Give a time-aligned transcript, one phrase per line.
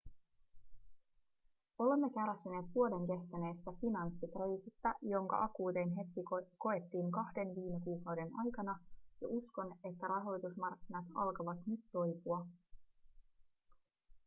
[1.79, 6.21] olemme kärsineet vuoden kestäneestä finanssikriisistä jonka akuutein hetki
[6.57, 8.79] koettiin kahden viime kuukauden aikana
[9.21, 12.45] ja uskon että rahoitusmarkkinat alkavat nyt toipua